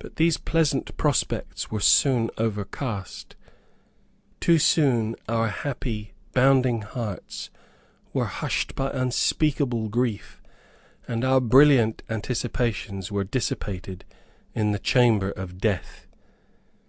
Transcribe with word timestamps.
But 0.00 0.16
those 0.16 0.38
pleasant 0.38 0.96
prospects 0.96 1.70
were 1.70 1.78
soon 1.78 2.30
overcast. 2.36 3.36
Too 4.40 4.58
soon, 4.58 5.14
our 5.28 5.46
happy, 5.50 6.14
bounding 6.32 6.82
hearts 6.82 7.50
were 8.12 8.24
hushed 8.24 8.74
by 8.74 8.90
unspeakable 8.90 9.88
grief, 9.88 10.42
and 11.06 11.24
our 11.24 11.40
brilliant 11.40 12.02
anticipations 12.10 13.12
were 13.12 13.22
dissipated 13.22 14.04
in 14.52 14.72
the 14.72 14.80
chamber 14.80 15.30
of 15.30 15.58
death. 15.58 16.08